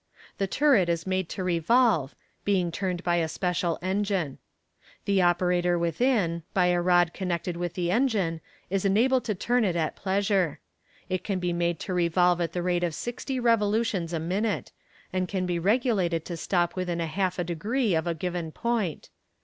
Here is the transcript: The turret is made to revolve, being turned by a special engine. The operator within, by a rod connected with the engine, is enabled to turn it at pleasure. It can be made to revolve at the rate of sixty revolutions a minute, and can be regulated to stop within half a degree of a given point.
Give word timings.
The 0.39 0.47
turret 0.47 0.89
is 0.89 1.05
made 1.05 1.29
to 1.29 1.43
revolve, 1.43 2.15
being 2.43 2.71
turned 2.71 3.03
by 3.03 3.17
a 3.17 3.27
special 3.27 3.77
engine. 3.83 4.39
The 5.05 5.21
operator 5.21 5.77
within, 5.77 6.41
by 6.55 6.65
a 6.73 6.81
rod 6.81 7.13
connected 7.13 7.55
with 7.55 7.75
the 7.75 7.91
engine, 7.91 8.41
is 8.71 8.83
enabled 8.83 9.25
to 9.25 9.35
turn 9.35 9.63
it 9.63 9.75
at 9.75 9.95
pleasure. 9.95 10.59
It 11.07 11.23
can 11.23 11.37
be 11.37 11.53
made 11.53 11.79
to 11.81 11.93
revolve 11.93 12.41
at 12.41 12.53
the 12.53 12.63
rate 12.63 12.83
of 12.83 12.95
sixty 12.95 13.39
revolutions 13.39 14.11
a 14.11 14.19
minute, 14.19 14.71
and 15.13 15.27
can 15.27 15.45
be 15.45 15.59
regulated 15.59 16.25
to 16.25 16.35
stop 16.35 16.75
within 16.75 16.99
half 16.99 17.37
a 17.37 17.43
degree 17.43 17.93
of 17.93 18.07
a 18.07 18.15
given 18.15 18.51
point. 18.51 19.11